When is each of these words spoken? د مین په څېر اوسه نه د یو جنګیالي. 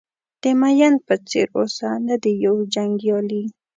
د 0.41 0.43
مین 0.59 0.93
په 1.07 1.15
څېر 1.29 1.47
اوسه 1.57 1.87
نه 2.07 2.15
د 2.23 2.25
یو 2.45 2.55
جنګیالي. 2.73 3.43